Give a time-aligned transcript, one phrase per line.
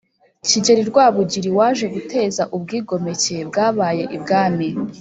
[0.47, 4.67] Kigeri Rwabugiri waje guteza ubwigomeke bwabaye ibwami